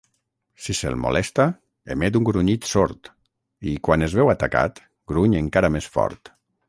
Si 0.67 0.75
se'l 0.77 0.95
molesta, 1.01 1.43
emet 1.95 2.17
un 2.19 2.25
grunyit 2.29 2.65
sord 2.69 3.11
i, 3.11 3.75
quan 3.89 4.07
es 4.07 4.17
veu 4.21 4.33
atacat, 4.35 4.83
gruny 5.13 5.37
encara 5.43 5.73
més 5.77 5.91
fort. 5.99 6.35